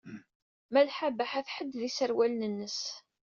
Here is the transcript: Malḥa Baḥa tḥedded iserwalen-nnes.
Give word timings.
Malḥa 0.71 1.07
Baḥa 1.17 1.41
tḥedded 1.47 1.81
iserwalen-nnes. 1.89 2.79